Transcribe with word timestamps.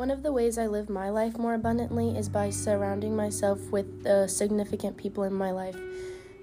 One 0.00 0.10
of 0.10 0.22
the 0.22 0.32
ways 0.32 0.56
I 0.56 0.66
live 0.66 0.88
my 0.88 1.10
life 1.10 1.36
more 1.36 1.52
abundantly 1.52 2.16
is 2.16 2.26
by 2.26 2.48
surrounding 2.48 3.14
myself 3.14 3.60
with 3.70 4.02
the 4.02 4.28
significant 4.28 4.96
people 4.96 5.24
in 5.24 5.34
my 5.34 5.50
life, 5.50 5.76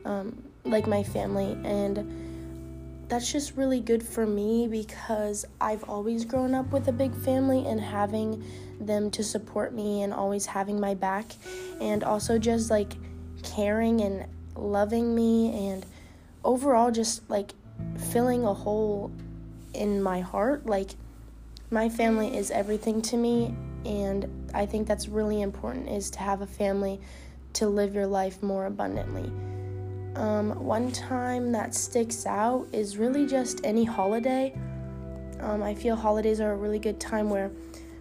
um, 0.06 0.44
like 0.64 0.86
my 0.86 1.02
family. 1.02 1.58
And 1.64 3.08
that's 3.10 3.32
just 3.32 3.58
really 3.58 3.80
good 3.80 4.04
for 4.04 4.28
me 4.28 4.68
because 4.68 5.44
I've 5.60 5.84
always 5.86 6.24
grown 6.24 6.54
up 6.54 6.72
with 6.72 6.88
a 6.88 6.92
big 6.92 7.16
family 7.16 7.66
and 7.66 7.82
having 7.82 8.46
them 8.80 9.10
to 9.10 9.24
support 9.24 9.74
me 9.74 10.04
and 10.04 10.14
always 10.14 10.46
having 10.46 10.80
my 10.80 10.94
back, 10.94 11.26
and 11.82 12.04
also 12.04 12.38
just 12.38 12.70
like 12.70 12.94
caring 13.42 14.02
and 14.02 14.28
loving 14.56 15.16
me, 15.16 15.68
and 15.68 15.84
overall 16.44 16.92
just 16.92 17.28
like 17.28 17.54
filling 18.12 18.46
a 18.46 18.54
hole 18.54 19.12
in 19.74 20.04
my 20.04 20.20
heart. 20.20 20.68
Like, 20.68 20.92
my 21.70 21.90
family 21.90 22.36
is 22.36 22.50
everything 22.52 23.02
to 23.02 23.18
me 23.18 23.54
and 23.86 24.50
i 24.54 24.66
think 24.66 24.88
that's 24.88 25.08
really 25.08 25.42
important 25.42 25.88
is 25.90 26.10
to 26.10 26.20
have 26.20 26.42
a 26.42 26.48
family 26.48 27.00
to 27.58 27.68
live 27.68 27.96
your 27.96 28.06
life 28.06 28.44
more 28.44 28.68
abundantly. 28.68 29.32
Um, 30.16 30.64
one 30.64 30.92
time 30.92 31.52
that 31.54 31.74
sticks 31.74 32.28
out 32.28 32.68
is 32.72 32.98
really 32.98 33.26
just 33.26 33.62
any 33.64 33.84
holiday. 33.84 34.54
Um, 35.40 35.62
i 35.62 35.74
feel 35.74 35.96
holidays 35.96 36.40
are 36.40 36.52
a 36.52 36.56
really 36.56 36.80
good 36.80 37.00
time 37.00 37.30
where 37.30 37.52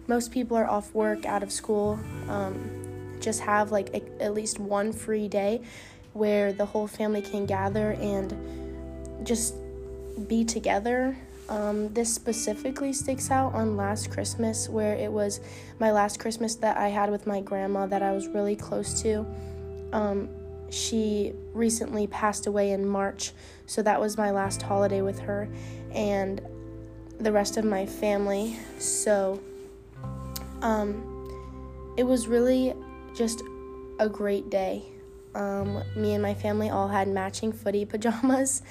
most 0.07 0.31
people 0.31 0.57
are 0.57 0.67
off 0.67 0.93
work 0.95 1.25
out 1.25 1.43
of 1.43 1.51
school 1.51 1.99
um, 2.29 3.17
just 3.19 3.41
have 3.41 3.71
like 3.71 3.89
a, 3.93 4.23
at 4.23 4.33
least 4.33 4.57
one 4.57 4.91
free 4.91 5.27
day 5.27 5.61
where 6.13 6.51
the 6.51 6.65
whole 6.65 6.87
family 6.87 7.21
can 7.21 7.45
gather 7.45 7.91
and 7.93 8.35
just 9.23 9.53
be 10.27 10.43
together 10.43 11.15
um, 11.49 11.93
this 11.93 12.13
specifically 12.13 12.91
sticks 12.91 13.31
out 13.31 13.53
on 13.53 13.77
last 13.77 14.11
Christmas, 14.11 14.67
where 14.67 14.95
it 14.95 15.11
was 15.11 15.39
my 15.79 15.91
last 15.91 16.19
Christmas 16.19 16.55
that 16.55 16.77
I 16.77 16.89
had 16.89 17.09
with 17.09 17.25
my 17.25 17.39
grandma 17.41 17.85
that 17.87 18.01
I 18.01 18.11
was 18.11 18.27
really 18.27 18.55
close 18.55 19.01
to. 19.01 19.25
Um, 19.93 20.29
she 20.69 21.33
recently 21.53 22.07
passed 22.07 22.47
away 22.47 22.71
in 22.71 22.85
March, 22.85 23.31
so 23.65 23.81
that 23.81 23.99
was 23.99 24.17
my 24.17 24.31
last 24.31 24.61
holiday 24.61 25.01
with 25.01 25.19
her 25.19 25.47
and 25.93 26.41
the 27.19 27.31
rest 27.31 27.55
of 27.55 27.63
my 27.63 27.85
family. 27.85 28.57
So 28.79 29.39
um, 30.61 31.93
it 31.97 32.03
was 32.03 32.27
really 32.27 32.73
just 33.15 33.41
a 33.99 34.09
great 34.09 34.49
day. 34.49 34.83
Um, 35.33 35.83
me 35.95 36.13
and 36.13 36.21
my 36.21 36.33
family 36.33 36.69
all 36.69 36.87
had 36.87 37.07
matching 37.07 37.51
footy 37.53 37.85
pajamas 37.93 38.61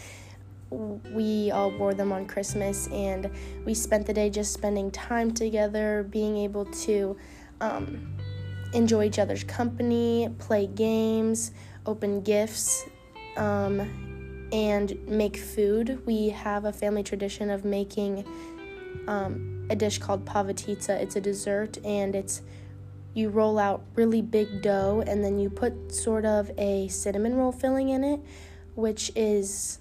we 0.77 1.51
all 1.51 1.71
wore 1.71 1.95
them 1.95 2.13
on 2.13 2.27
Christmas, 2.27 2.87
and 2.89 3.31
we 3.65 3.75
spent 3.75 4.07
the 4.07 4.13
day 4.13 4.31
just 4.31 4.53
spending 4.53 4.91
time 4.91 5.33
together, 5.33 6.07
being 6.11 6.37
able 6.37 6.67
to 6.67 7.17
um, 7.61 8.15
enjoy 8.73 9.05
each 9.05 9.19
other's 9.19 9.45
company, 9.45 10.29
play 10.39 10.67
games, 10.67 11.53
open 11.87 12.21
gifts, 12.21 12.85
um, 13.37 14.49
and 14.53 14.99
make 15.09 15.37
food. 15.37 16.01
We 16.07 16.29
have 16.31 16.65
a 16.67 16.73
family 16.73 17.03
tradition 17.03 17.51
of 17.51 17.65
making 17.65 18.25
um, 19.09 19.67
a 19.71 19.77
dish 19.77 19.99
called 19.99 20.25
povitica. 20.25 20.91
It's 20.91 21.17
a 21.17 21.21
dessert, 21.21 21.79
and 21.85 22.15
it's 22.15 22.43
you 23.15 23.31
roll 23.31 23.59
out 23.59 23.83
really 23.95 24.21
big 24.21 24.61
dough, 24.61 25.03
and 25.07 25.25
then 25.25 25.39
you 25.39 25.49
put 25.49 25.91
sort 25.91 26.27
of 26.27 26.51
a 26.59 26.87
cinnamon 26.89 27.35
roll 27.35 27.51
filling 27.51 27.89
in 27.89 28.05
it, 28.05 28.21
which 28.75 29.11
is 29.17 29.79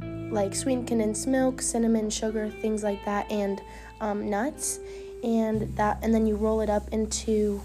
like 0.00 0.54
sweetened 0.54 0.88
condensed 0.88 1.26
milk, 1.26 1.60
cinnamon, 1.60 2.10
sugar, 2.10 2.48
things 2.48 2.82
like 2.82 3.04
that, 3.04 3.30
and 3.30 3.60
um, 4.00 4.30
nuts, 4.30 4.80
and 5.22 5.74
that, 5.76 5.98
and 6.02 6.14
then 6.14 6.26
you 6.26 6.36
roll 6.36 6.60
it 6.60 6.70
up 6.70 6.88
into 6.90 7.60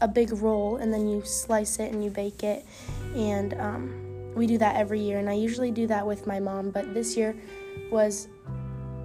a 0.00 0.08
big 0.08 0.32
roll, 0.32 0.76
and 0.76 0.92
then 0.92 1.08
you 1.08 1.22
slice 1.24 1.78
it 1.78 1.92
and 1.92 2.02
you 2.02 2.10
bake 2.10 2.42
it, 2.42 2.66
and 3.14 3.54
um, 3.54 4.34
we 4.34 4.46
do 4.46 4.58
that 4.58 4.76
every 4.76 5.00
year. 5.00 5.18
And 5.18 5.28
I 5.28 5.34
usually 5.34 5.70
do 5.70 5.86
that 5.86 6.06
with 6.06 6.26
my 6.26 6.40
mom, 6.40 6.70
but 6.70 6.94
this 6.94 7.16
year 7.16 7.36
was 7.90 8.28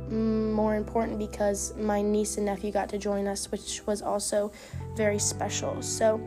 more 0.10 0.76
important 0.76 1.18
because 1.18 1.76
my 1.78 2.02
niece 2.02 2.38
and 2.38 2.46
nephew 2.46 2.72
got 2.72 2.90
to 2.90 2.98
join 2.98 3.28
us, 3.28 3.52
which 3.52 3.82
was 3.86 4.02
also 4.02 4.52
very 4.96 5.20
special. 5.20 5.82
So 5.82 6.22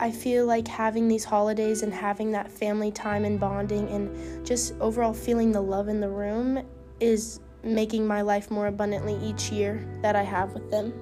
I 0.00 0.10
feel 0.10 0.46
like 0.46 0.66
having 0.66 1.08
these 1.08 1.24
holidays 1.24 1.82
and 1.82 1.92
having 1.92 2.32
that 2.32 2.50
family 2.50 2.90
time 2.90 3.24
and 3.24 3.38
bonding 3.38 3.88
and 3.88 4.44
just 4.44 4.74
overall 4.80 5.14
feeling 5.14 5.52
the 5.52 5.60
love 5.60 5.88
in 5.88 6.00
the 6.00 6.08
room 6.08 6.66
is 7.00 7.40
making 7.62 8.06
my 8.06 8.22
life 8.22 8.50
more 8.50 8.66
abundantly 8.66 9.16
each 9.22 9.50
year 9.50 9.86
that 10.02 10.16
I 10.16 10.22
have 10.22 10.52
with 10.52 10.70
them. 10.70 10.92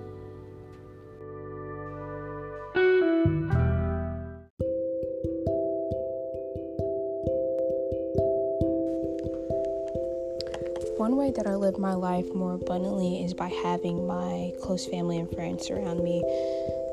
My 11.78 11.94
life 11.94 12.26
more 12.34 12.54
abundantly 12.54 13.24
is 13.24 13.34
by 13.34 13.48
having 13.48 14.06
my 14.06 14.52
close 14.60 14.86
family 14.86 15.18
and 15.18 15.30
friends 15.30 15.70
around 15.70 16.02
me 16.02 16.22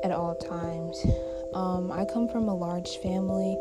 at 0.04 0.10
all 0.12 0.34
times. 0.34 1.04
Um, 1.54 1.90
I 1.90 2.04
come 2.04 2.28
from 2.28 2.48
a 2.48 2.54
large 2.54 2.96
family 2.98 3.56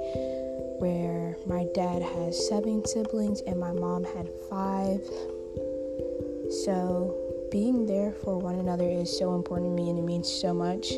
where 0.79 1.35
my 1.45 1.65
dad 1.73 2.01
has 2.01 2.47
seven 2.47 2.85
siblings 2.85 3.41
and 3.41 3.59
my 3.59 3.71
mom 3.71 4.03
had 4.03 4.29
five. 4.49 5.01
So, 6.63 7.15
being 7.51 7.85
there 7.85 8.11
for 8.23 8.37
one 8.37 8.55
another 8.55 8.87
is 8.87 9.15
so 9.17 9.35
important 9.35 9.75
to 9.75 9.83
me 9.83 9.89
and 9.89 9.99
it 9.99 10.03
means 10.03 10.31
so 10.31 10.53
much. 10.53 10.91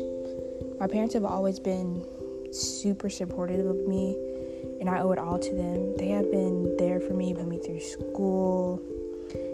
My 0.78 0.86
parents 0.86 1.14
have 1.14 1.24
always 1.24 1.58
been 1.58 2.04
super 2.52 3.08
supportive 3.08 3.64
of 3.64 3.86
me, 3.86 4.16
and 4.80 4.88
I 4.88 5.00
owe 5.00 5.12
it 5.12 5.18
all 5.18 5.38
to 5.38 5.54
them. 5.54 5.96
They 5.96 6.08
have 6.08 6.30
been 6.30 6.76
there 6.76 7.00
for 7.00 7.14
me, 7.14 7.34
put 7.34 7.46
me 7.46 7.58
through 7.58 7.80
school, 7.80 8.82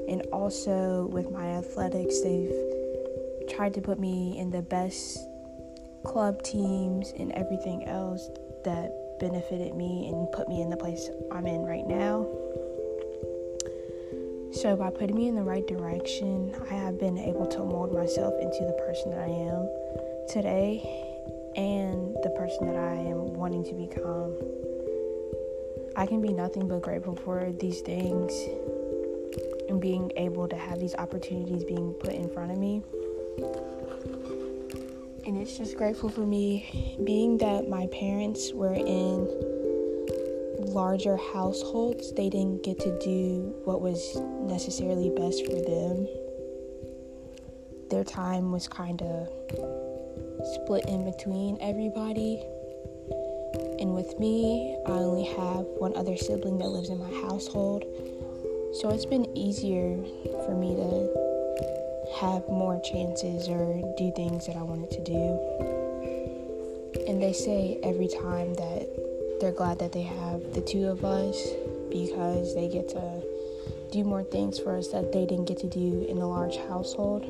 and 0.08 0.22
also 0.32 1.06
with 1.12 1.30
my 1.30 1.46
athletics, 1.52 2.20
they've 2.22 2.52
tried 3.48 3.74
to 3.74 3.80
put 3.80 3.98
me 3.98 4.38
in 4.38 4.50
the 4.50 4.62
best 4.62 5.19
club 6.04 6.42
teams 6.42 7.12
and 7.19 7.32
everything 7.32 7.84
else 7.86 8.28
that 8.64 9.19
benefited 9.20 9.74
me 9.74 10.08
and 10.08 10.30
put 10.32 10.48
me 10.48 10.62
in 10.62 10.70
the 10.70 10.76
place 10.76 11.10
I'm 11.32 11.46
in 11.46 11.62
right 11.62 11.86
now. 11.86 12.26
So, 14.52 14.76
by 14.76 14.91
putting 14.91 15.14
me 15.14 15.28
in 15.28 15.34
the 15.34 15.42
right 15.42 15.66
direction, 15.66 16.54
I 16.70 16.75
have 16.75 16.98
been 16.98 17.19
able 17.19 17.46
to 17.46 17.58
mold 17.58 17.92
myself 17.92 18.34
into 18.40 18.64
the 18.64 18.72
person 18.72 19.10
that 19.10 19.20
I 19.20 19.28
am 19.28 19.69
today 20.28 20.80
and 21.54 22.16
the 22.22 22.30
person 22.30 22.66
that 22.66 22.76
I 22.76 22.94
am 22.94 23.34
wanting 23.34 23.64
to 23.64 23.75
become. 23.75 24.34
I 25.96 26.06
can 26.06 26.20
be 26.20 26.32
nothing 26.32 26.66
but 26.66 26.82
grateful 26.82 27.16
for 27.16 27.52
these 27.58 27.80
things 27.80 28.32
and 29.68 29.80
being 29.80 30.10
able 30.16 30.48
to 30.48 30.56
have 30.56 30.80
these 30.80 30.94
opportunities 30.96 31.64
being 31.64 31.92
put 31.94 32.12
in 32.12 32.28
front 32.30 32.50
of 32.50 32.58
me. 32.58 32.82
And 35.26 35.36
it's 35.36 35.58
just 35.58 35.76
grateful 35.76 36.08
for 36.08 36.24
me 36.24 36.96
being 37.04 37.38
that 37.38 37.68
my 37.68 37.86
parents 37.88 38.52
were 38.54 38.74
in 38.74 39.28
larger 40.58 41.16
households 41.16 42.12
they 42.12 42.28
didn't 42.28 42.62
get 42.62 42.78
to 42.78 42.98
do 42.98 43.54
what 43.64 43.80
was 43.80 44.16
necessarily 44.40 45.10
best 45.10 45.44
for 45.46 45.54
them. 45.54 46.06
Their 47.90 48.04
time 48.04 48.52
was 48.52 48.68
kind 48.68 49.00
of 49.02 49.28
split 50.54 50.84
in 50.86 51.04
between 51.04 51.58
everybody. 51.60 52.42
And 53.80 53.94
with 53.94 54.18
me 54.18 54.76
i 54.86 54.90
only 54.90 55.24
have 55.24 55.64
one 55.78 55.96
other 55.96 56.16
sibling 56.16 56.58
that 56.58 56.69
lives 56.69 56.88
in 56.88 56.98
my 56.98 57.28
household 57.28 57.84
so 58.75 58.91
it's 58.91 59.06
been 59.06 59.26
easier 59.37 59.97
for 60.44 60.55
me 60.55 60.76
to 60.76 61.29
have 62.20 62.47
more 62.49 62.81
chances 62.81 63.49
or 63.49 63.81
do 63.97 64.12
things 64.15 64.47
that 64.47 64.56
I 64.56 64.62
wanted 64.62 64.91
to 64.91 65.05
do. 65.05 65.38
And 67.06 67.23
they 67.23 67.32
say 67.32 67.79
every 67.82 68.09
time 68.09 68.55
that 68.55 68.88
they're 69.41 69.53
glad 69.53 69.79
that 69.79 69.93
they 69.93 70.03
have 70.03 70.53
the 70.55 70.61
two 70.61 70.87
of 70.87 71.05
us 71.05 71.37
because 71.91 72.55
they 72.55 72.69
get 72.69 72.88
to 72.91 73.23
do 73.91 74.05
more 74.05 74.23
things 74.23 74.59
for 74.59 74.76
us 74.76 74.88
that 74.88 75.12
they 75.12 75.25
didn't 75.25 75.47
get 75.47 75.59
to 75.59 75.67
do 75.67 76.05
in 76.09 76.19
a 76.19 76.29
large 76.29 76.56
household. 76.69 77.25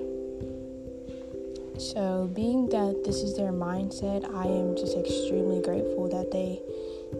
So, 1.78 2.28
being 2.34 2.68
that 2.70 3.02
this 3.04 3.22
is 3.22 3.36
their 3.36 3.52
mindset, 3.52 4.24
I 4.34 4.46
am 4.46 4.74
just 4.74 4.96
extremely 4.96 5.62
grateful 5.62 6.08
that 6.08 6.32
they 6.32 6.60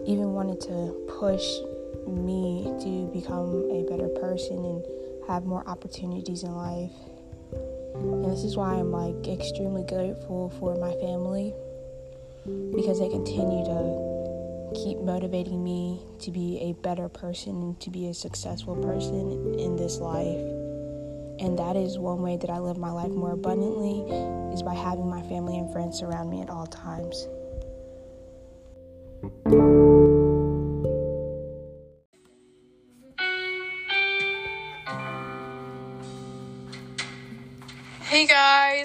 even 0.05 0.33
wanted 0.33 0.59
to 0.61 0.93
push 1.17 1.45
me 2.11 2.63
to 2.81 3.07
become 3.13 3.69
a 3.71 3.83
better 3.89 4.09
person 4.09 4.65
and 4.65 4.85
have 5.27 5.45
more 5.45 5.67
opportunities 5.67 6.43
in 6.43 6.55
life. 6.55 6.91
And 7.95 8.25
this 8.25 8.43
is 8.43 8.55
why 8.55 8.75
I'm 8.75 8.91
like 8.91 9.27
extremely 9.27 9.83
grateful 9.83 10.49
for 10.59 10.75
my 10.75 10.93
family 11.01 11.53
because 12.75 12.99
they 12.99 13.09
continue 13.09 13.65
to 13.65 14.73
keep 14.75 14.99
motivating 14.99 15.63
me 15.63 16.01
to 16.19 16.31
be 16.31 16.59
a 16.61 16.73
better 16.81 17.09
person 17.09 17.61
and 17.61 17.79
to 17.81 17.89
be 17.89 18.07
a 18.07 18.13
successful 18.13 18.75
person 18.75 19.59
in 19.59 19.75
this 19.75 19.97
life. 19.99 20.39
And 21.39 21.57
that 21.57 21.75
is 21.75 21.97
one 21.97 22.21
way 22.21 22.37
that 22.37 22.49
I 22.49 22.59
live 22.59 22.77
my 22.77 22.91
life 22.91 23.11
more 23.11 23.31
abundantly 23.31 24.01
is 24.53 24.61
by 24.61 24.75
having 24.75 25.09
my 25.09 25.21
family 25.23 25.57
and 25.57 25.71
friends 25.71 25.99
surround 25.99 26.29
me 26.29 26.41
at 26.41 26.49
all 26.49 26.67
times. 26.67 27.27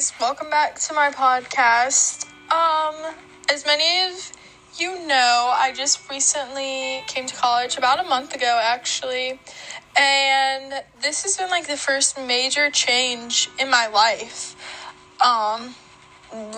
Guys, 0.04 0.20
welcome 0.20 0.50
back 0.50 0.78
to 0.78 0.92
my 0.92 1.10
podcast. 1.10 2.26
Um, 2.50 3.14
as 3.50 3.64
many 3.64 4.12
of 4.12 4.32
you 4.76 5.06
know, 5.06 5.52
I 5.54 5.72
just 5.74 6.10
recently 6.10 7.02
came 7.06 7.26
to 7.26 7.34
college 7.34 7.78
about 7.78 8.04
a 8.04 8.08
month 8.08 8.34
ago 8.34 8.60
actually, 8.62 9.40
and 9.96 10.74
this 11.00 11.22
has 11.22 11.38
been 11.38 11.48
like 11.48 11.66
the 11.68 11.76
first 11.76 12.18
major 12.18 12.70
change 12.70 13.48
in 13.58 13.70
my 13.70 13.86
life. 13.86 14.56
Um, 15.24 15.74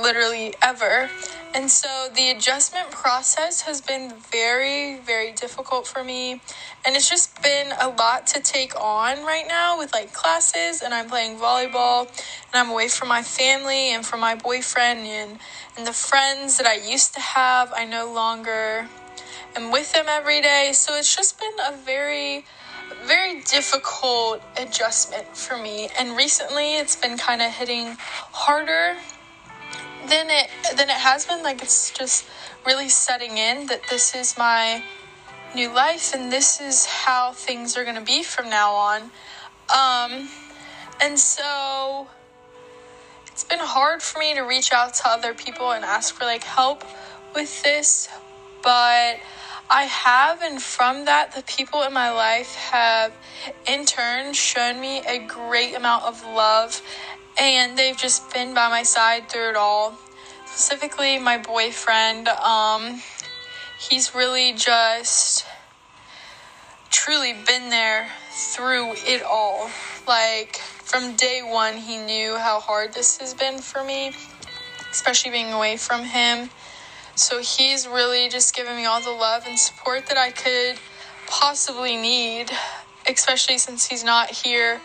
literally 0.02 0.54
ever. 0.62 1.08
And 1.56 1.70
so 1.70 2.08
the 2.14 2.28
adjustment 2.28 2.90
process 2.90 3.62
has 3.62 3.80
been 3.80 4.12
very, 4.30 4.98
very 4.98 5.32
difficult 5.32 5.86
for 5.86 6.04
me. 6.04 6.42
And 6.84 6.94
it's 6.94 7.08
just 7.08 7.42
been 7.42 7.72
a 7.80 7.88
lot 7.88 8.26
to 8.26 8.40
take 8.40 8.78
on 8.78 9.24
right 9.24 9.46
now 9.48 9.78
with 9.78 9.90
like 9.94 10.12
classes, 10.12 10.82
and 10.82 10.92
I'm 10.92 11.08
playing 11.08 11.38
volleyball, 11.38 12.02
and 12.02 12.54
I'm 12.54 12.68
away 12.68 12.88
from 12.88 13.08
my 13.08 13.22
family 13.22 13.94
and 13.94 14.04
from 14.04 14.20
my 14.20 14.34
boyfriend, 14.34 15.00
and, 15.00 15.38
and 15.78 15.86
the 15.86 15.94
friends 15.94 16.58
that 16.58 16.66
I 16.66 16.74
used 16.74 17.14
to 17.14 17.20
have, 17.20 17.72
I 17.74 17.86
no 17.86 18.12
longer 18.12 18.86
am 19.56 19.72
with 19.72 19.94
them 19.94 20.04
every 20.10 20.42
day. 20.42 20.72
So 20.74 20.94
it's 20.94 21.16
just 21.16 21.40
been 21.40 21.58
a 21.66 21.74
very, 21.74 22.44
very 23.06 23.40
difficult 23.40 24.42
adjustment 24.58 25.34
for 25.34 25.56
me. 25.56 25.88
And 25.98 26.18
recently 26.18 26.76
it's 26.76 26.96
been 26.96 27.16
kind 27.16 27.40
of 27.40 27.50
hitting 27.50 27.96
harder 27.98 28.98
than 30.08 30.30
it 30.30 30.48
than 30.76 30.88
it 30.88 30.96
has 30.96 31.26
been. 31.26 31.42
Like 31.42 31.62
it's 31.62 31.90
just 31.90 32.26
really 32.66 32.88
setting 32.88 33.38
in 33.38 33.66
that 33.66 33.82
this 33.90 34.14
is 34.14 34.36
my 34.36 34.82
new 35.54 35.72
life 35.72 36.14
and 36.14 36.32
this 36.32 36.60
is 36.60 36.86
how 36.86 37.32
things 37.32 37.76
are 37.76 37.84
gonna 37.84 38.00
be 38.00 38.22
from 38.22 38.50
now 38.50 38.72
on. 38.72 39.02
Um, 39.74 40.28
and 41.00 41.18
so 41.18 42.08
it's 43.26 43.44
been 43.44 43.60
hard 43.60 44.02
for 44.02 44.18
me 44.18 44.34
to 44.34 44.42
reach 44.42 44.72
out 44.72 44.94
to 44.94 45.08
other 45.08 45.34
people 45.34 45.72
and 45.72 45.84
ask 45.84 46.14
for 46.14 46.24
like 46.24 46.44
help 46.44 46.84
with 47.34 47.62
this, 47.62 48.08
but 48.62 49.18
I 49.68 49.82
have, 49.82 50.42
and 50.42 50.62
from 50.62 51.06
that, 51.06 51.34
the 51.34 51.42
people 51.42 51.82
in 51.82 51.92
my 51.92 52.10
life 52.10 52.54
have 52.54 53.12
in 53.66 53.84
turn 53.84 54.32
shown 54.32 54.80
me 54.80 55.02
a 55.06 55.18
great 55.18 55.74
amount 55.74 56.04
of 56.04 56.22
love 56.24 56.80
and 57.38 57.78
they've 57.78 57.96
just 57.96 58.32
been 58.32 58.54
by 58.54 58.68
my 58.68 58.82
side 58.82 59.28
through 59.28 59.50
it 59.50 59.56
all. 59.56 59.94
Specifically, 60.46 61.18
my 61.18 61.38
boyfriend. 61.38 62.28
Um, 62.28 63.02
he's 63.78 64.14
really 64.14 64.52
just 64.54 65.44
truly 66.90 67.34
been 67.46 67.68
there 67.70 68.08
through 68.30 68.92
it 68.96 69.22
all. 69.22 69.70
Like 70.08 70.56
from 70.56 71.16
day 71.16 71.40
one, 71.44 71.74
he 71.74 71.98
knew 71.98 72.36
how 72.36 72.60
hard 72.60 72.94
this 72.94 73.18
has 73.18 73.34
been 73.34 73.58
for 73.58 73.84
me, 73.84 74.12
especially 74.90 75.30
being 75.30 75.52
away 75.52 75.76
from 75.76 76.04
him. 76.04 76.50
So 77.16 77.40
he's 77.40 77.86
really 77.86 78.28
just 78.28 78.54
given 78.54 78.76
me 78.76 78.84
all 78.84 79.00
the 79.00 79.10
love 79.10 79.44
and 79.46 79.58
support 79.58 80.06
that 80.06 80.18
I 80.18 80.30
could 80.30 80.78
possibly 81.26 81.96
need, 81.96 82.50
especially 83.08 83.58
since 83.58 83.86
he's 83.86 84.04
not 84.04 84.30
here 84.30 84.80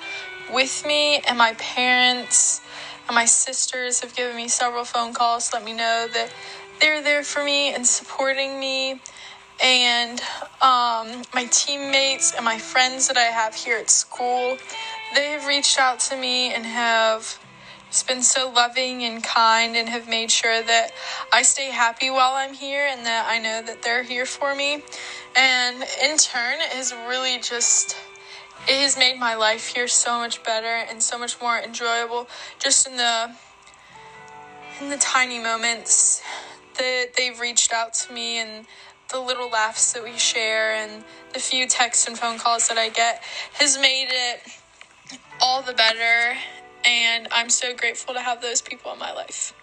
with 0.53 0.86
me 0.86 1.19
and 1.27 1.38
my 1.38 1.53
parents 1.53 2.62
and 3.07 3.15
my 3.15 3.25
sisters 3.25 4.01
have 4.01 4.15
given 4.15 4.36
me 4.36 4.48
several 4.48 4.83
phone 4.83 5.13
calls 5.13 5.50
to 5.50 5.57
let 5.57 5.65
me 5.65 5.74
know 5.74 6.07
that 6.13 6.31
they're 6.80 7.01
there 7.01 7.24
for 7.24 7.44
me 7.44 7.74
and 7.74 7.86
supporting 7.86 8.59
me. 8.59 9.00
And 9.63 10.19
um, 10.62 11.21
my 11.33 11.48
teammates 11.51 12.33
and 12.33 12.44
my 12.44 12.57
friends 12.57 13.07
that 13.07 13.18
i 13.18 13.25
have 13.25 13.53
here 13.53 13.77
at 13.77 13.92
school 13.92 14.57
they 15.13 15.31
have 15.31 15.45
reached 15.45 15.80
out 15.80 16.00
to 16.00 16.18
me 16.18 16.51
and 16.54 16.65
have 16.65 17.38
just 17.89 18.07
been 18.07 18.24
so 18.24 18.50
loving 18.50 19.04
and 19.04 19.24
kind 19.24 19.75
and 19.75 19.89
have 19.89 20.07
made 20.07 20.31
sure 20.31 20.63
that 20.63 20.92
i 21.31 21.42
stay 21.44 21.69
happy 21.69 22.09
while 22.09 22.33
i'm 22.33 22.54
here 22.54 22.88
and 22.89 23.06
that 23.06 23.27
i 23.30 23.38
know 23.38 23.62
that 23.62 23.83
they're 23.83 24.04
here 24.04 24.25
for 24.25 24.56
me. 24.56 24.83
And 25.36 25.83
in 26.04 26.18
turn 26.18 26.59
has 26.59 26.94
really 27.07 27.39
just 27.39 27.95
it 28.68 28.81
has 28.81 28.98
made 28.98 29.19
my 29.19 29.36
life 29.36 29.68
here 29.68 29.88
so 29.88 30.18
much 30.19 30.44
better 30.44 30.86
and 30.90 31.02
so 31.02 31.18
much 31.18 31.40
more 31.42 31.58
enjoyable 31.60 32.28
just 32.60 32.88
in 32.88 32.98
the 32.98 33.36
in 34.80 34.90
the 34.90 34.98
tiny 34.98 35.40
moments 35.40 36.22
that 36.78 37.08
they've 37.16 37.40
reached 37.40 37.74
out 37.74 37.94
to 37.94 38.13
me 38.13 38.38
and 38.38 38.66
the 39.12 39.19
little 39.19 39.50
laughs 39.50 39.94
that 39.94 40.04
we 40.04 40.18
share 40.18 40.74
and 40.74 41.04
the 41.34 41.40
few 41.40 41.68
texts 41.68 42.08
and 42.08 42.18
phone 42.18 42.38
calls 42.38 42.68
that 42.68 42.78
I 42.78 42.90
get 42.90 43.22
has 43.54 43.78
made 43.80 44.08
it 44.10 44.42
all 45.42 45.62
the 45.62 45.74
better 45.74 46.38
and 46.86 47.28
I'm 47.31 47.50
so 47.50 47.75
grateful 47.75 48.14
to 48.14 48.22
have 48.22 48.42
those 48.42 48.62
people 48.62 48.92
in 48.94 49.00
my 49.00 49.14
life. 49.14 49.54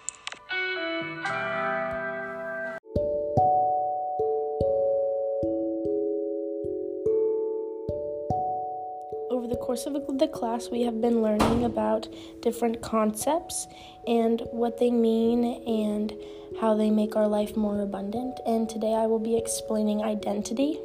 Over 9.30 9.46
the 9.46 9.56
course 9.56 9.84
of 9.84 9.92
the 9.92 10.28
class, 10.28 10.70
we 10.70 10.82
have 10.82 11.02
been 11.02 11.20
learning 11.20 11.64
about 11.64 12.08
different 12.40 12.80
concepts 12.80 13.66
and 14.06 14.40
what 14.52 14.78
they 14.78 14.90
mean 14.90 15.44
and 15.66 16.14
how 16.60 16.74
they 16.74 16.90
make 16.90 17.14
our 17.14 17.28
life 17.28 17.54
more 17.54 17.80
abundant. 17.82 18.40
And 18.46 18.68
today 18.68 18.94
I 18.94 19.06
will 19.06 19.18
be 19.18 19.36
explaining 19.36 20.02
identity. 20.02 20.78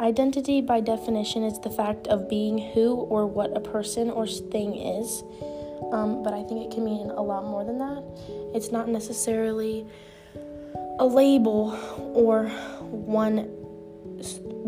Identity, 0.00 0.60
by 0.60 0.80
definition, 0.80 1.42
is 1.44 1.58
the 1.60 1.70
fact 1.70 2.06
of 2.08 2.28
being 2.28 2.58
who 2.72 2.94
or 2.94 3.26
what 3.26 3.56
a 3.56 3.60
person 3.60 4.10
or 4.10 4.26
thing 4.26 4.76
is. 4.76 5.22
Um, 5.90 6.22
but 6.22 6.34
I 6.34 6.42
think 6.44 6.66
it 6.66 6.74
can 6.74 6.84
mean 6.84 7.10
a 7.10 7.22
lot 7.22 7.44
more 7.44 7.64
than 7.64 7.78
that. 7.78 8.04
It's 8.54 8.70
not 8.70 8.88
necessarily 8.88 9.86
a 10.98 11.06
label 11.06 11.70
or 12.14 12.48
one 12.90 13.57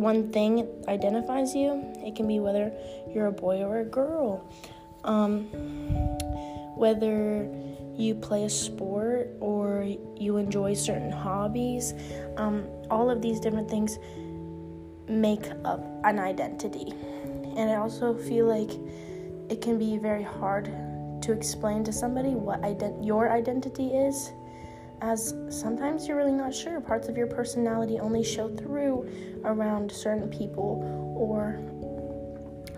one 0.01 0.33
thing 0.33 0.67
identifies 0.89 1.55
you. 1.55 1.83
It 1.99 2.17
can 2.17 2.27
be 2.27 2.41
whether 2.41 2.73
you're 3.13 3.27
a 3.27 3.33
boy 3.33 3.63
or 3.63 3.81
a 3.81 3.85
girl, 3.85 4.51
um, 5.05 5.45
whether 6.77 7.49
you 7.97 8.15
play 8.15 8.45
a 8.45 8.51
sport 8.51 9.29
or 9.41 9.87
you 10.17 10.39
enjoy 10.39 10.75
certain 10.75 11.13
hobbies. 11.13 11.93
Um, 12.37 12.67
all 12.91 13.11
of 13.11 13.21
these 13.21 13.41
different 13.41 13.69
things 13.69 13.99
make 15.07 15.47
up 15.65 15.85
an 16.05 16.19
identity. 16.19 16.93
And 17.57 17.71
I 17.71 17.77
also 17.77 18.17
feel 18.17 18.47
like 18.47 18.71
it 19.51 19.61
can 19.61 19.79
be 19.79 19.99
very 19.99 20.23
hard 20.23 20.67
to 21.23 21.33
explain 21.33 21.85
to 21.85 21.93
somebody 21.93 22.31
what 22.31 22.63
ident- 22.63 23.05
your 23.05 23.31
identity 23.31 23.89
is 23.89 24.33
as 25.01 25.35
sometimes 25.49 26.07
you're 26.07 26.17
really 26.17 26.33
not 26.33 26.55
sure. 26.55 26.81
Parts 26.81 27.09
of 27.09 27.17
your 27.17 27.27
personality 27.27 27.99
only 27.99 28.23
show 28.23 28.49
through 28.49 29.09
around 29.45 29.91
certain 29.91 30.29
people, 30.29 31.15
or 31.17 31.61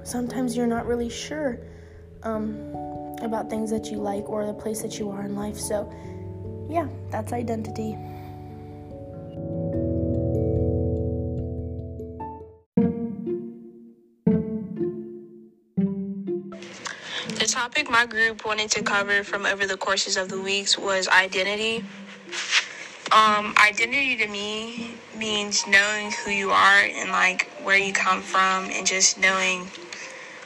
sometimes 0.05 0.57
you're 0.57 0.67
not 0.67 0.87
really 0.87 1.09
sure 1.09 1.59
um, 2.23 2.57
about 3.23 3.51
things 3.51 3.71
that 3.71 3.91
you 3.91 3.99
like 3.99 4.29
or 4.29 4.47
the 4.47 4.55
place 4.55 4.83
that 4.83 4.99
you 4.99 5.11
are 5.11 5.23
in 5.23 5.35
life. 5.35 5.59
So, 5.59 5.93
yeah, 6.71 6.89
that's 7.11 7.33
identity. 7.33 7.97
The 17.39 17.49
topic 17.49 17.91
my 17.91 18.07
group 18.07 18.45
wanted 18.45 18.71
to 18.71 18.83
cover 18.83 19.25
from 19.25 19.47
over 19.47 19.67
the 19.67 19.77
courses 19.77 20.17
of 20.17 20.29
the 20.29 20.41
weeks 20.41 20.79
was 20.79 21.09
identity. 21.09 21.85
Um, 23.13 23.55
identity 23.59 24.17
to 24.17 24.27
me 24.29 24.95
means 25.17 25.67
knowing 25.67 26.13
who 26.13 26.31
you 26.31 26.51
are 26.51 26.81
and 26.83 27.11
like 27.11 27.47
where 27.63 27.77
you 27.77 27.93
come 27.93 28.23
from 28.23 28.71
and 28.71 28.87
just 28.87 29.19
knowing 29.19 29.69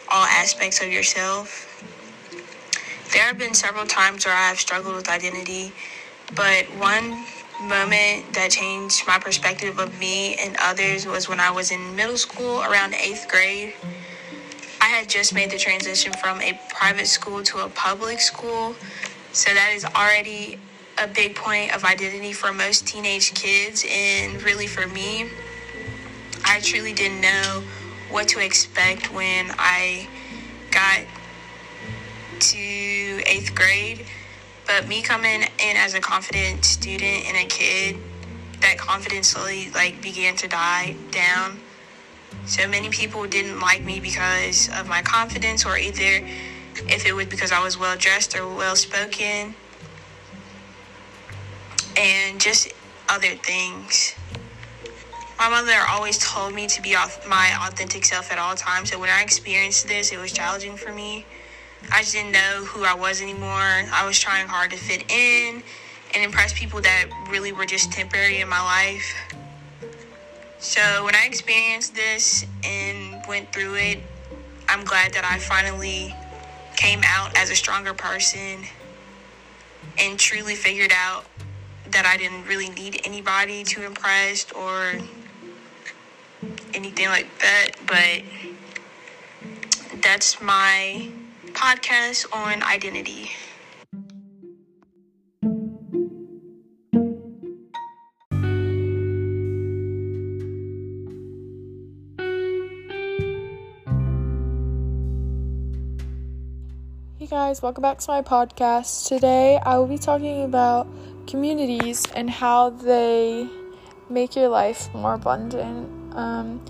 all 0.08 0.24
aspects 0.24 0.82
of 0.82 0.88
yourself. 0.88 1.84
There 3.12 3.22
have 3.22 3.38
been 3.38 3.54
several 3.54 3.86
times 3.86 4.26
where 4.26 4.34
I 4.34 4.48
have 4.48 4.58
struggled 4.58 4.96
with 4.96 5.08
identity, 5.08 5.72
but 6.34 6.64
one 6.76 7.24
moment 7.62 8.34
that 8.34 8.50
changed 8.50 9.06
my 9.06 9.18
perspective 9.18 9.78
of 9.78 9.98
me 9.98 10.34
and 10.34 10.56
others 10.60 11.06
was 11.06 11.28
when 11.28 11.40
I 11.40 11.50
was 11.50 11.70
in 11.70 11.94
middle 11.96 12.16
school 12.16 12.62
around 12.62 12.94
eighth 12.94 13.28
grade. 13.28 13.74
I 14.80 14.86
had 14.86 15.08
just 15.08 15.34
made 15.34 15.50
the 15.50 15.58
transition 15.58 16.12
from 16.12 16.40
a 16.42 16.58
private 16.68 17.06
school 17.06 17.42
to 17.44 17.58
a 17.60 17.68
public 17.68 18.20
school, 18.20 18.74
so 19.32 19.54
that 19.54 19.72
is 19.72 19.84
already 19.84 20.58
a 20.98 21.06
big 21.06 21.34
point 21.34 21.74
of 21.74 21.84
identity 21.84 22.32
for 22.32 22.52
most 22.52 22.86
teenage 22.86 23.34
kids, 23.34 23.84
and 23.90 24.42
really 24.42 24.66
for 24.66 24.86
me, 24.86 25.28
I 26.44 26.60
truly 26.60 26.92
didn't 26.92 27.20
know 27.20 27.62
what 28.10 28.28
to 28.28 28.44
expect 28.44 29.12
when 29.12 29.50
I 29.58 30.08
got 30.70 31.00
to 32.38 32.58
eighth 33.26 33.54
grade. 33.54 34.06
But 34.66 34.88
me 34.88 35.02
coming 35.02 35.42
in 35.42 35.76
as 35.76 35.94
a 35.94 36.00
confident 36.00 36.64
student 36.64 37.26
and 37.26 37.36
a 37.36 37.44
kid, 37.44 37.96
that 38.60 38.78
confidence 38.78 39.28
slowly 39.28 39.70
like 39.74 40.02
began 40.02 40.34
to 40.36 40.48
die 40.48 40.96
down. 41.10 41.60
So 42.46 42.66
many 42.68 42.88
people 42.88 43.26
didn't 43.26 43.60
like 43.60 43.82
me 43.82 44.00
because 44.00 44.68
of 44.78 44.88
my 44.88 45.02
confidence, 45.02 45.64
or 45.64 45.76
either 45.78 46.26
if 46.88 47.06
it 47.06 47.12
was 47.12 47.26
because 47.26 47.52
I 47.52 47.62
was 47.62 47.78
well 47.78 47.96
dressed 47.96 48.36
or 48.36 48.46
well 48.46 48.76
spoken, 48.76 49.54
and 51.96 52.40
just 52.40 52.72
other 53.08 53.34
things. 53.36 54.14
My 55.38 55.50
mother 55.50 55.74
always 55.88 56.18
told 56.18 56.54
me 56.54 56.66
to 56.66 56.80
be 56.80 56.94
my 57.28 57.50
authentic 57.66 58.04
self 58.04 58.32
at 58.32 58.38
all 58.38 58.54
times. 58.54 58.90
So 58.90 58.98
when 58.98 59.10
I 59.10 59.22
experienced 59.22 59.86
this, 59.86 60.12
it 60.12 60.18
was 60.18 60.32
challenging 60.32 60.76
for 60.76 60.92
me. 60.92 61.26
I 61.92 62.00
just 62.00 62.14
didn't 62.14 62.32
know 62.32 62.64
who 62.64 62.84
I 62.84 62.94
was 62.94 63.20
anymore. 63.20 63.84
I 63.92 64.04
was 64.06 64.18
trying 64.18 64.48
hard 64.48 64.70
to 64.70 64.76
fit 64.76 65.10
in 65.10 65.62
and 66.14 66.24
impress 66.24 66.58
people 66.58 66.80
that 66.80 67.06
really 67.30 67.52
were 67.52 67.66
just 67.66 67.92
temporary 67.92 68.40
in 68.40 68.48
my 68.48 68.62
life. 68.62 69.14
So 70.58 71.04
when 71.04 71.14
I 71.14 71.26
experienced 71.26 71.94
this 71.94 72.46
and 72.64 73.22
went 73.28 73.52
through 73.52 73.74
it, 73.74 73.98
I'm 74.68 74.84
glad 74.84 75.12
that 75.12 75.24
I 75.24 75.38
finally 75.38 76.14
came 76.76 77.02
out 77.04 77.36
as 77.36 77.50
a 77.50 77.54
stronger 77.54 77.94
person 77.94 78.64
and 79.98 80.18
truly 80.18 80.54
figured 80.54 80.92
out 80.92 81.26
that 81.92 82.06
I 82.06 82.16
didn't 82.16 82.46
really 82.46 82.68
need 82.70 83.00
anybody 83.04 83.64
to 83.64 83.84
impress 83.84 84.50
or 84.52 84.94
anything 86.74 87.08
like 87.08 87.26
that. 87.40 87.70
But 87.86 88.22
that's 90.02 90.40
my 90.40 91.08
podcast 91.52 92.26
on 92.32 92.62
identity. 92.62 93.30
Hey 107.18 107.26
guys, 107.26 107.60
welcome 107.60 107.82
back 107.82 107.98
to 107.98 108.10
my 108.10 108.22
podcast. 108.22 109.08
Today 109.08 109.58
I 109.64 109.78
will 109.78 109.88
be 109.88 109.98
talking 109.98 110.44
about 110.44 110.86
communities 111.26 112.06
and 112.14 112.30
how 112.30 112.70
they 112.70 113.48
make 114.08 114.36
your 114.36 114.48
life 114.48 114.92
more 114.94 115.14
abundant. 115.14 116.16
Um, 116.16 116.64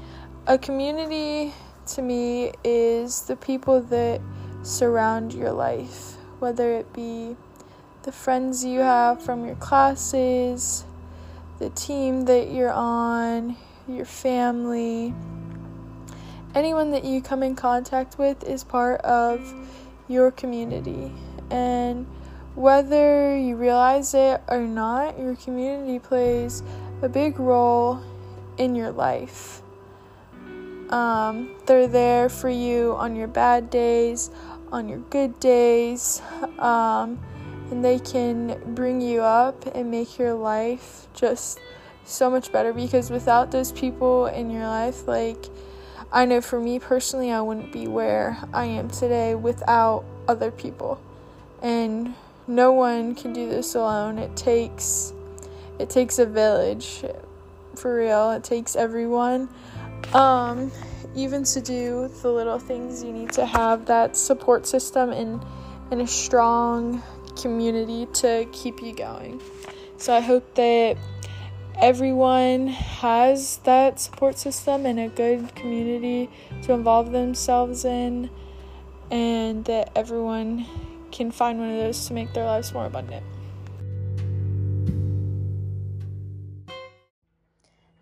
a 0.46 0.58
community 0.58 1.52
to 1.94 2.02
me 2.02 2.52
is 2.64 3.22
the 3.22 3.36
people 3.36 3.80
that 3.82 4.20
surround 4.62 5.32
your 5.32 5.52
life, 5.52 6.14
whether 6.38 6.72
it 6.72 6.92
be 6.92 7.36
the 8.02 8.12
friends 8.12 8.64
you 8.64 8.80
have 8.80 9.22
from 9.22 9.44
your 9.44 9.56
classes, 9.56 10.84
the 11.58 11.70
team 11.70 12.24
that 12.24 12.50
you're 12.50 12.72
on, 12.72 13.56
your 13.88 14.04
family. 14.04 15.14
Anyone 16.54 16.90
that 16.92 17.04
you 17.04 17.20
come 17.20 17.42
in 17.42 17.54
contact 17.54 18.18
with 18.18 18.42
is 18.44 18.64
part 18.64 19.00
of 19.02 19.54
your 20.08 20.30
community. 20.30 21.12
And 21.50 22.06
whether 22.56 23.36
you 23.36 23.54
realize 23.54 24.14
it 24.14 24.40
or 24.48 24.62
not, 24.62 25.18
your 25.18 25.36
community 25.36 25.98
plays 25.98 26.62
a 27.02 27.08
big 27.08 27.38
role 27.38 28.00
in 28.56 28.74
your 28.74 28.90
life. 28.90 29.60
Um, 30.88 31.50
they're 31.66 31.86
there 31.86 32.28
for 32.28 32.48
you 32.48 32.94
on 32.96 33.14
your 33.14 33.28
bad 33.28 33.68
days, 33.70 34.30
on 34.72 34.88
your 34.88 35.00
good 35.10 35.38
days, 35.38 36.22
um, 36.58 37.20
and 37.70 37.84
they 37.84 37.98
can 37.98 38.58
bring 38.74 39.00
you 39.00 39.20
up 39.20 39.66
and 39.74 39.90
make 39.90 40.18
your 40.18 40.32
life 40.32 41.08
just 41.12 41.58
so 42.04 42.30
much 42.30 42.52
better 42.52 42.72
because 42.72 43.10
without 43.10 43.50
those 43.50 43.70
people 43.72 44.26
in 44.26 44.50
your 44.50 44.66
life, 44.66 45.06
like 45.06 45.44
I 46.10 46.24
know 46.24 46.40
for 46.40 46.58
me 46.58 46.78
personally, 46.78 47.32
I 47.32 47.42
wouldn't 47.42 47.72
be 47.72 47.86
where 47.86 48.38
I 48.54 48.64
am 48.64 48.88
today 48.88 49.34
without 49.34 50.04
other 50.26 50.50
people. 50.50 51.00
And 51.60 52.14
no 52.46 52.72
one 52.72 53.14
can 53.14 53.32
do 53.32 53.48
this 53.48 53.74
alone. 53.74 54.18
It 54.18 54.36
takes 54.36 55.12
it 55.78 55.90
takes 55.90 56.18
a 56.18 56.26
village 56.26 57.04
for 57.74 57.96
real. 57.96 58.30
It 58.30 58.44
takes 58.44 58.76
everyone. 58.76 59.48
Um, 60.14 60.72
even 61.14 61.44
to 61.44 61.60
do 61.60 62.08
the 62.22 62.30
little 62.30 62.58
things, 62.58 63.02
you 63.02 63.12
need 63.12 63.32
to 63.32 63.46
have 63.46 63.86
that 63.86 64.16
support 64.16 64.66
system 64.66 65.10
and, 65.10 65.44
and 65.90 66.00
a 66.00 66.06
strong 66.06 67.02
community 67.40 68.06
to 68.14 68.46
keep 68.52 68.82
you 68.82 68.94
going. 68.94 69.40
So 69.98 70.14
I 70.14 70.20
hope 70.20 70.54
that 70.54 70.96
everyone 71.78 72.68
has 72.68 73.58
that 73.64 74.00
support 74.00 74.38
system 74.38 74.86
and 74.86 74.98
a 74.98 75.08
good 75.08 75.54
community 75.54 76.30
to 76.62 76.72
involve 76.72 77.12
themselves 77.12 77.84
in, 77.84 78.30
and 79.10 79.64
that 79.66 79.90
everyone 79.96 80.66
can 81.16 81.30
find 81.30 81.58
one 81.58 81.70
of 81.70 81.78
those 81.78 82.06
to 82.06 82.12
make 82.12 82.30
their 82.34 82.44
lives 82.44 82.74
more 82.74 82.84
abundant. 82.84 83.24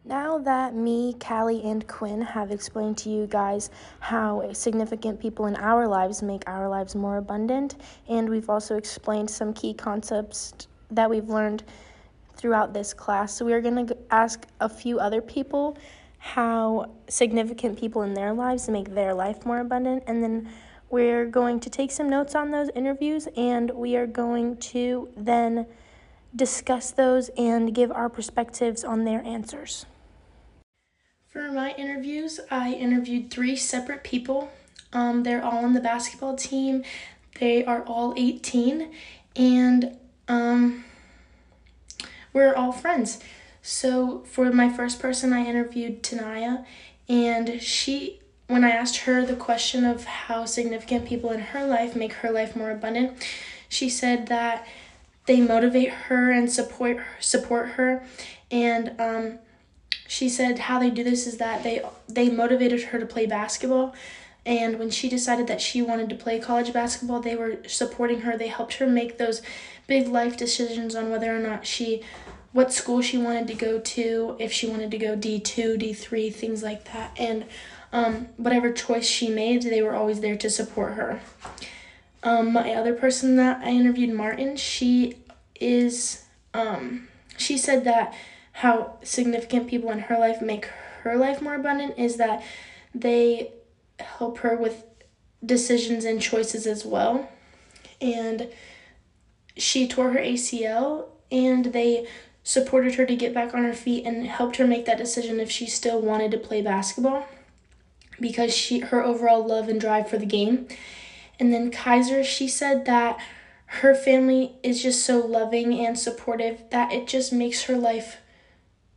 Now 0.04 0.38
that 0.38 0.75
me, 0.75 1.14
Callie, 1.21 1.62
and 1.62 1.87
Quinn 1.87 2.21
have 2.21 2.50
explained 2.50 2.99
to 2.99 3.09
you 3.09 3.26
guys 3.26 3.71
how 4.00 4.52
significant 4.52 5.21
people 5.21 5.47
in 5.47 5.56
our 5.56 5.87
lives 5.87 6.23
make 6.23 6.42
our 6.49 6.68
lives 6.68 6.94
more 6.94 7.18
abundant, 7.18 7.76
and 8.09 8.28
we've 8.28 8.50
also 8.50 8.76
explained 8.76 9.30
some 9.30 9.54
key 9.54 9.73
concepts 9.73 10.66
that 10.90 11.09
we've 11.09 11.28
learned 11.28 11.62
throughout 12.37 12.75
this 12.75 12.92
class, 12.92 13.33
so 13.33 13.44
we 13.44 13.52
are 13.52 13.61
going 13.61 13.87
to 13.87 13.97
ask 14.11 14.47
a 14.61 14.68
few 14.68 14.99
other 14.99 15.23
people 15.23 15.78
how 16.18 16.90
significant 17.09 17.78
people 17.78 18.02
in 18.02 18.12
their 18.12 18.33
lives 18.33 18.68
make 18.68 18.92
their 18.94 19.14
life 19.14 19.47
more 19.47 19.61
abundant, 19.61 20.02
and 20.06 20.23
then 20.23 20.49
we're 20.95 21.27
going 21.27 21.59
to 21.59 21.69
take 21.69 21.91
some 21.91 22.09
notes 22.09 22.37
on 22.37 22.53
those 22.53 22.69
interviews, 22.73 23.27
and 23.37 23.69
we 23.73 23.97
are 23.97 24.07
going 24.07 24.57
to 24.59 25.09
then 25.17 25.67
discuss 26.37 26.93
those 26.93 27.31
and 27.37 27.75
give 27.75 27.91
our 27.91 28.09
perspectives 28.09 28.85
on 28.85 29.03
their 29.03 29.21
answers. 29.25 29.87
For 31.27 31.51
my 31.51 31.75
interviews, 31.75 32.39
I 32.49 32.75
interviewed 32.75 33.29
three 33.29 33.57
separate 33.57 34.05
people. 34.05 34.53
Um, 34.93 35.25
they're 35.25 35.45
all 35.45 35.65
on 35.65 35.73
the 35.73 35.81
basketball 35.81 36.37
team. 36.37 36.85
They 37.41 37.65
are 37.65 37.83
all 37.83 38.15
18, 38.17 38.93
and 39.35 39.97
um, 40.29 40.85
we're 42.33 42.55
all 42.55 42.71
friends. 42.71 43.19
So 43.63 44.23
for 44.27 44.53
my 44.53 44.71
first 44.71 45.01
person, 45.01 45.33
I 45.33 45.45
interviewed 45.45 46.05
Tanaya, 46.05 46.65
and 47.09 47.61
she, 47.61 48.21
when 48.47 48.65
I 48.65 48.71
asked 48.71 48.99
her 48.99 49.25
the 49.25 49.37
question 49.37 49.85
of 49.85 50.05
how 50.05 50.45
significant 50.45 51.07
people 51.07 51.31
in 51.31 51.41
her 51.41 51.65
life 51.65 51.97
make 51.97 52.13
her 52.15 52.31
life 52.31 52.55
more 52.55 52.71
abundant, 52.71 53.27
she 53.69 53.89
said 53.89 54.27
that 54.29 54.67
they 55.27 55.41
motivate 55.41 55.89
her 55.91 56.31
and 56.31 56.51
support 56.51 56.99
support 57.21 57.71
her, 57.71 58.05
and 58.51 58.93
um, 59.01 59.39
she 60.07 60.29
said 60.29 60.59
how 60.59 60.79
they 60.79 60.91
do 60.91 61.03
this 61.03 61.27
is 61.27 61.39
that 61.39 61.63
they 61.63 61.83
they 62.09 62.29
motivated 62.29 62.83
her 62.85 62.99
to 62.99 63.07
play 63.07 63.27
basketball. 63.27 63.95
And 64.47 64.79
when 64.79 64.91
she 64.91 65.09
decided 65.09 65.47
that 65.47 65.63
she 65.63 65.81
wanted 65.81 66.11
to 66.11 66.15
play 66.17 66.39
college 66.39 66.71
basketball 66.73 67.21
they 67.21 67.35
were 67.35 67.59
supporting 67.67 68.21
her. 68.21 68.37
They 68.37 68.49
helped 68.49 68.75
her 68.75 68.87
make 68.87 69.17
those 69.17 69.41
big 69.87 70.07
life 70.09 70.37
decisions 70.37 70.95
on 70.95 71.11
whether 71.11 71.35
or 71.35 71.39
not 71.39 71.67
she 71.67 72.03
what 72.53 72.73
school 72.73 73.01
she 73.01 73.19
wanted 73.19 73.49
to 73.49 73.55
go 73.55 73.81
to 73.81 74.37
if 74.39 74.53
she 74.53 74.69
wanted 74.69 74.91
to 74.91 74.99
go 74.99 75.17
d2 75.17 75.81
d3 75.81 76.33
things 76.35 76.63
like 76.63 76.85
that. 76.93 77.11
And 77.19 77.47
um, 77.95 78.29
whatever 78.37 78.71
choice 78.71 79.07
she 79.07 79.31
made 79.31 79.63
they 79.63 79.81
were 79.81 79.95
always 79.95 80.21
there 80.21 80.37
to 80.37 80.51
support 80.51 80.93
her 80.95 81.21
um, 82.23 82.53
my 82.53 82.75
other 82.75 82.93
person 82.93 83.37
that 83.37 83.65
i 83.65 83.71
interviewed 83.71 84.15
martin 84.15 84.57
she 84.57 85.15
is 85.59 86.25
um, 86.53 87.09
she 87.37 87.57
said 87.57 87.85
that 87.85 88.15
how 88.53 88.97
significant 89.03 89.69
people 89.69 89.91
in 89.91 89.99
her 89.99 90.19
life 90.19 90.41
make 90.41 90.67
her 91.03 91.17
life 91.17 91.43
more 91.43 91.55
abundant 91.55 91.99
is 91.99 92.17
that 92.17 92.43
they 92.95 93.53
help 93.99 94.39
her 94.39 94.57
with 94.57 94.85
decisions 95.45 96.05
and 96.05 96.21
choices 96.21 96.67
as 96.67 96.85
well. 96.85 97.29
And 98.01 98.49
she 99.57 99.89
tore 99.89 100.11
her 100.11 100.21
ACL 100.21 101.07
and 101.31 101.67
they 101.67 102.07
supported 102.43 102.95
her 102.95 103.07
to 103.07 103.17
get 103.17 103.35
back 103.35 103.55
on 103.55 103.65
her 103.65 103.73
feet 103.73 104.05
and 104.07 104.27
helped 104.27 104.57
her 104.57 104.67
make 104.67 104.87
that 104.87 104.99
decision 104.99 105.41
if 105.41 105.51
she 105.51 105.67
still 105.67 106.01
wanted 106.01 106.31
to 106.31 106.39
play 106.39 106.63
basketball 106.63 107.27
because 108.28 108.52
she 108.62 108.81
her 108.81 109.00
overall 109.04 109.47
love 109.47 109.69
and 109.69 109.81
drive 109.81 110.09
for 110.09 110.19
the 110.19 110.35
game. 110.38 110.66
And 111.38 111.52
then 111.52 111.71
Kaiser, 111.71 112.25
she 112.25 112.49
said 112.49 112.85
that 112.87 113.19
her 113.81 113.95
family 113.95 114.45
is 114.62 114.83
just 114.83 115.04
so 115.04 115.19
loving 115.19 115.69
and 115.85 115.99
supportive 115.99 116.57
that 116.71 116.93
it 116.93 117.07
just 117.07 117.33
makes 117.33 117.64
her 117.64 117.76
life 117.76 118.19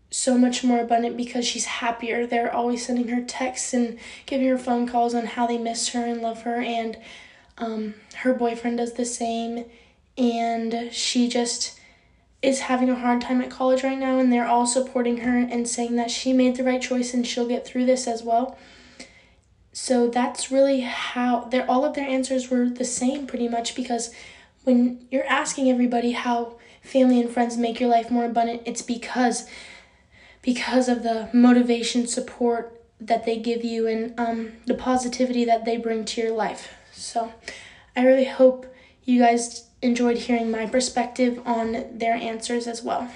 so 0.09 0.37
much 0.37 0.63
more 0.63 0.79
abundant 0.79 1.17
because 1.17 1.45
she's 1.45 1.65
happier. 1.81 2.25
They're 2.25 2.53
always 2.59 2.85
sending 2.85 3.09
her 3.09 3.23
texts 3.23 3.73
and 3.73 3.99
giving 4.25 4.47
her 4.47 4.57
phone 4.57 4.87
calls 4.87 5.13
on 5.13 5.25
how 5.25 5.45
they 5.47 5.57
miss 5.57 5.89
her 5.89 6.05
and 6.05 6.21
love 6.21 6.43
her. 6.43 6.59
And 6.61 6.97
Um, 7.59 7.95
her 8.21 8.35
boyfriend 8.35 8.77
does 8.77 8.93
the 8.93 9.03
same, 9.21 9.65
and 10.15 10.93
she 10.93 11.27
just 11.27 11.79
is 12.39 12.59
having 12.69 12.87
a 12.87 13.01
hard 13.03 13.19
time 13.19 13.41
at 13.41 13.49
college 13.49 13.83
right 13.83 13.97
now, 13.97 14.19
and 14.19 14.31
they're 14.31 14.51
all 14.53 14.67
supporting 14.67 15.17
her 15.25 15.35
and 15.53 15.67
saying 15.67 15.95
that 15.95 16.11
she 16.11 16.33
made 16.33 16.55
the 16.55 16.63
right 16.63 16.83
choice 16.89 17.15
and 17.15 17.25
she'll 17.25 17.47
get 17.47 17.65
through 17.65 17.87
this 17.87 18.05
as 18.07 18.21
well. 18.21 18.55
So 19.79 20.07
that's 20.07 20.51
really 20.51 20.79
how 20.81 21.41
their 21.41 21.69
all 21.69 21.85
of 21.85 21.93
their 21.93 22.07
answers 22.09 22.49
were 22.49 22.67
the 22.67 22.83
same 22.83 23.27
pretty 23.27 23.47
much 23.47 23.75
because 23.75 24.11
when 24.63 25.05
you're 25.11 25.27
asking 25.27 25.69
everybody 25.69 26.13
how 26.13 26.57
family 26.81 27.21
and 27.21 27.29
friends 27.29 27.57
make 27.57 27.79
your 27.79 27.87
life 27.87 28.09
more 28.09 28.25
abundant, 28.25 28.63
it's 28.65 28.81
because 28.81 29.47
because 30.41 30.89
of 30.89 31.03
the 31.03 31.29
motivation, 31.31 32.07
support 32.07 32.81
that 32.99 33.23
they 33.23 33.37
give 33.37 33.63
you 33.63 33.85
and 33.85 34.19
um, 34.19 34.53
the 34.65 34.73
positivity 34.73 35.45
that 35.45 35.63
they 35.63 35.77
bring 35.77 36.05
to 36.05 36.21
your 36.21 36.31
life. 36.31 36.73
So 36.91 37.31
I 37.95 38.03
really 38.03 38.25
hope 38.25 38.65
you 39.03 39.19
guys 39.19 39.67
enjoyed 39.83 40.17
hearing 40.17 40.49
my 40.49 40.65
perspective 40.65 41.39
on 41.45 41.85
their 41.99 42.15
answers 42.15 42.65
as 42.65 42.81
well. 42.81 43.11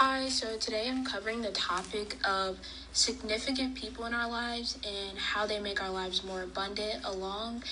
Hi, 0.00 0.28
so 0.28 0.56
today 0.56 0.88
I'm 0.88 1.04
covering 1.04 1.42
the 1.42 1.50
topic 1.50 2.18
of 2.24 2.60
significant 2.92 3.74
people 3.74 4.04
in 4.04 4.14
our 4.14 4.30
lives 4.30 4.78
and 4.86 5.18
how 5.18 5.44
they 5.44 5.58
make 5.58 5.82
our 5.82 5.90
lives 5.90 6.22
more 6.22 6.42
abundant, 6.42 7.04
along 7.04 7.64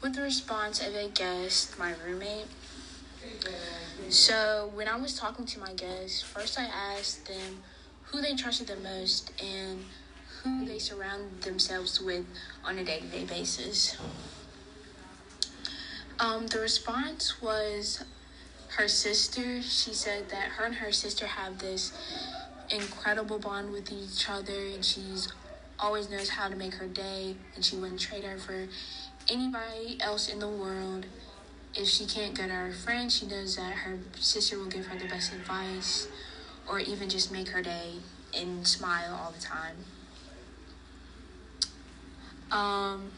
with 0.00 0.14
the 0.14 0.22
response 0.22 0.80
of 0.80 0.94
a 0.94 1.08
guest, 1.08 1.76
my 1.80 1.92
roommate. 2.06 2.46
So, 4.10 4.70
when 4.74 4.86
I 4.86 4.96
was 4.96 5.18
talking 5.18 5.44
to 5.44 5.58
my 5.58 5.72
guests, 5.72 6.22
first 6.22 6.56
I 6.56 6.66
asked 6.66 7.26
them 7.26 7.64
who 8.04 8.20
they 8.20 8.36
trusted 8.36 8.68
the 8.68 8.76
most 8.76 9.32
and 9.42 9.84
who 10.44 10.64
they 10.64 10.78
surround 10.78 11.42
themselves 11.42 12.00
with 12.00 12.24
on 12.64 12.78
a 12.78 12.84
day 12.84 13.00
to 13.00 13.06
day 13.06 13.24
basis. 13.24 13.96
Um, 16.20 16.46
the 16.46 16.60
response 16.60 17.42
was 17.42 18.04
her 18.76 18.88
sister. 18.88 19.62
She 19.62 19.92
said 19.92 20.28
that 20.30 20.48
her 20.52 20.64
and 20.64 20.74
her 20.76 20.92
sister 20.92 21.26
have 21.26 21.58
this 21.58 21.92
incredible 22.70 23.38
bond 23.38 23.72
with 23.72 23.92
each 23.92 24.28
other, 24.28 24.66
and 24.74 24.84
she's 24.84 25.28
always 25.78 26.08
knows 26.10 26.30
how 26.30 26.48
to 26.48 26.56
make 26.56 26.74
her 26.74 26.86
day, 26.86 27.36
and 27.54 27.64
she 27.64 27.76
wouldn't 27.76 28.00
trade 28.00 28.24
her 28.24 28.38
for 28.38 28.68
anybody 29.28 29.98
else 30.00 30.28
in 30.28 30.38
the 30.38 30.48
world. 30.48 31.06
If 31.74 31.88
she 31.88 32.06
can't 32.06 32.34
go 32.34 32.46
to 32.46 32.52
her 32.52 32.72
friend, 32.72 33.10
she 33.10 33.26
knows 33.26 33.56
that 33.56 33.72
her 33.72 33.98
sister 34.18 34.58
will 34.58 34.66
give 34.66 34.86
her 34.86 34.98
the 34.98 35.08
best 35.08 35.32
advice, 35.32 36.08
or 36.68 36.78
even 36.78 37.08
just 37.08 37.32
make 37.32 37.48
her 37.48 37.62
day 37.62 37.94
and 38.34 38.66
smile 38.66 39.18
all 39.22 39.32
the 39.32 39.40
time. 39.40 39.76
Um, 42.50 43.12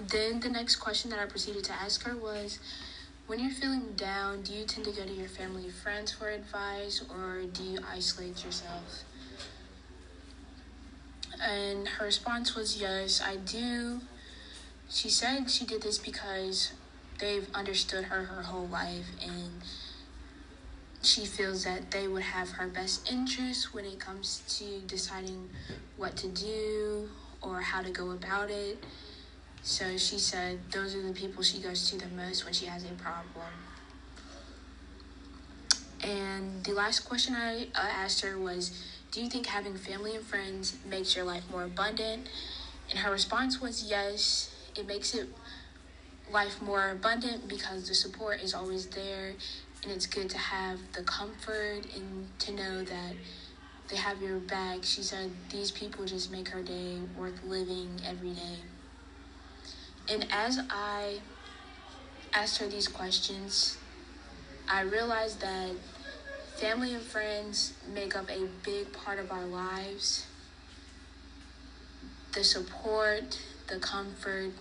then 0.00 0.40
the 0.40 0.48
next 0.48 0.76
question 0.76 1.10
that 1.10 1.20
I 1.20 1.26
proceeded 1.26 1.64
to 1.64 1.72
ask 1.72 2.02
her 2.04 2.16
was 2.16 2.58
when 3.26 3.40
you're 3.40 3.50
feeling 3.50 3.94
down, 3.96 4.42
do 4.42 4.52
you 4.52 4.64
tend 4.64 4.84
to 4.86 4.92
go 4.92 5.04
to 5.04 5.12
your 5.12 5.28
family 5.28 5.64
and 5.64 5.72
friends 5.72 6.12
for 6.12 6.28
advice 6.28 7.02
or 7.10 7.42
do 7.52 7.62
you 7.62 7.78
isolate 7.90 8.44
yourself? 8.44 9.04
And 11.40 11.88
her 11.88 12.04
response 12.04 12.54
was 12.54 12.80
yes, 12.80 13.22
I 13.24 13.36
do. 13.36 14.00
She 14.90 15.08
said 15.08 15.50
she 15.50 15.64
did 15.64 15.82
this 15.82 15.98
because 15.98 16.72
they've 17.18 17.48
understood 17.54 18.04
her 18.04 18.24
her 18.24 18.42
whole 18.42 18.66
life 18.66 19.06
and 19.22 19.62
she 21.02 21.24
feels 21.24 21.64
that 21.64 21.90
they 21.90 22.08
would 22.08 22.22
have 22.22 22.50
her 22.52 22.66
best 22.66 23.10
interest 23.10 23.74
when 23.74 23.84
it 23.84 23.98
comes 23.98 24.42
to 24.58 24.80
deciding 24.86 25.48
what 25.96 26.16
to 26.16 26.28
do 26.28 27.08
or 27.42 27.60
how 27.60 27.82
to 27.82 27.90
go 27.90 28.10
about 28.10 28.50
it. 28.50 28.82
So 29.66 29.96
she 29.96 30.18
said 30.18 30.60
those 30.70 30.94
are 30.94 31.00
the 31.00 31.14
people 31.14 31.42
she 31.42 31.58
goes 31.58 31.90
to 31.90 31.96
the 31.96 32.06
most 32.08 32.44
when 32.44 32.52
she 32.52 32.66
has 32.66 32.84
a 32.84 32.92
problem. 33.02 33.46
And 36.02 36.62
the 36.64 36.74
last 36.74 37.00
question 37.00 37.34
I 37.34 37.68
asked 37.74 38.20
her 38.20 38.38
was 38.38 38.78
Do 39.10 39.22
you 39.22 39.30
think 39.30 39.46
having 39.46 39.74
family 39.78 40.16
and 40.16 40.24
friends 40.24 40.76
makes 40.84 41.16
your 41.16 41.24
life 41.24 41.44
more 41.50 41.64
abundant? 41.64 42.28
And 42.90 42.98
her 42.98 43.10
response 43.10 43.58
was 43.58 43.82
yes, 43.82 44.54
it 44.76 44.86
makes 44.86 45.14
it 45.14 45.30
life 46.30 46.60
more 46.60 46.90
abundant 46.90 47.48
because 47.48 47.88
the 47.88 47.94
support 47.94 48.42
is 48.42 48.52
always 48.52 48.86
there 48.88 49.32
and 49.82 49.90
it's 49.90 50.06
good 50.06 50.28
to 50.28 50.38
have 50.38 50.78
the 50.92 51.02
comfort 51.04 51.86
and 51.96 52.28
to 52.40 52.52
know 52.52 52.84
that 52.84 53.14
they 53.88 53.96
have 53.96 54.20
your 54.20 54.40
back. 54.40 54.80
She 54.82 55.02
said 55.02 55.30
these 55.48 55.70
people 55.70 56.04
just 56.04 56.30
make 56.30 56.48
her 56.48 56.62
day 56.62 56.98
worth 57.16 57.42
living 57.44 57.98
every 58.06 58.32
day. 58.32 58.58
And 60.08 60.26
as 60.30 60.60
I 60.70 61.20
asked 62.32 62.58
her 62.58 62.66
these 62.66 62.88
questions, 62.88 63.78
I 64.68 64.82
realized 64.82 65.40
that 65.40 65.70
family 66.56 66.94
and 66.94 67.02
friends 67.02 67.72
make 67.94 68.16
up 68.16 68.30
a 68.30 68.46
big 68.64 68.92
part 68.92 69.18
of 69.18 69.32
our 69.32 69.46
lives. 69.46 70.26
The 72.32 72.44
support, 72.44 73.38
the 73.68 73.78
comfort, 73.78 74.52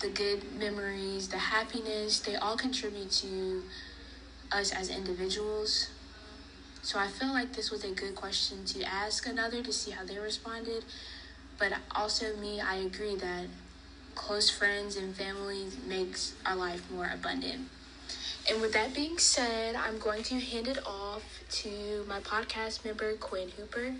the 0.00 0.08
good 0.08 0.58
memories, 0.58 1.28
the 1.28 1.38
happiness, 1.38 2.20
they 2.20 2.36
all 2.36 2.56
contribute 2.56 3.10
to 3.10 3.62
us 4.50 4.72
as 4.72 4.88
individuals. 4.88 5.88
So 6.82 6.98
I 6.98 7.08
feel 7.08 7.28
like 7.28 7.52
this 7.52 7.70
was 7.70 7.84
a 7.84 7.90
good 7.90 8.14
question 8.14 8.64
to 8.66 8.82
ask 8.82 9.26
another 9.26 9.62
to 9.62 9.72
see 9.72 9.90
how 9.90 10.04
they 10.04 10.18
responded. 10.18 10.84
But 11.58 11.74
also 11.94 12.34
me, 12.36 12.60
I 12.60 12.76
agree 12.76 13.16
that 13.16 13.46
close 14.14 14.50
friends 14.50 14.96
and 14.96 15.14
family 15.14 15.66
makes 15.86 16.34
our 16.46 16.56
life 16.56 16.90
more 16.90 17.10
abundant. 17.12 17.68
And 18.48 18.60
with 18.60 18.72
that 18.72 18.94
being 18.94 19.18
said, 19.18 19.74
I'm 19.74 19.98
going 19.98 20.22
to 20.24 20.40
hand 20.40 20.66
it 20.66 20.78
off 20.86 21.22
to 21.50 22.04
my 22.08 22.20
podcast 22.20 22.84
member, 22.84 23.14
Quinn 23.14 23.50
Hooper. 23.56 23.94